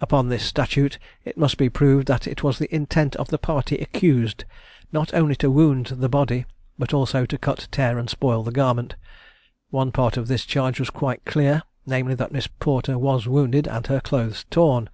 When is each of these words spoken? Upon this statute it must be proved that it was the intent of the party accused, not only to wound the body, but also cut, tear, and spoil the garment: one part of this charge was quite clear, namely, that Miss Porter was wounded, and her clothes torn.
Upon 0.00 0.28
this 0.28 0.42
statute 0.42 0.98
it 1.24 1.38
must 1.38 1.56
be 1.56 1.68
proved 1.68 2.08
that 2.08 2.26
it 2.26 2.42
was 2.42 2.58
the 2.58 2.74
intent 2.74 3.14
of 3.14 3.28
the 3.28 3.38
party 3.38 3.76
accused, 3.78 4.44
not 4.90 5.14
only 5.14 5.36
to 5.36 5.52
wound 5.52 5.86
the 5.86 6.08
body, 6.08 6.46
but 6.80 6.92
also 6.92 7.24
cut, 7.26 7.68
tear, 7.70 7.96
and 7.96 8.10
spoil 8.10 8.42
the 8.42 8.50
garment: 8.50 8.96
one 9.70 9.92
part 9.92 10.16
of 10.16 10.26
this 10.26 10.44
charge 10.44 10.80
was 10.80 10.90
quite 10.90 11.24
clear, 11.24 11.62
namely, 11.86 12.16
that 12.16 12.32
Miss 12.32 12.48
Porter 12.48 12.98
was 12.98 13.28
wounded, 13.28 13.68
and 13.68 13.86
her 13.86 14.00
clothes 14.00 14.46
torn. 14.50 14.90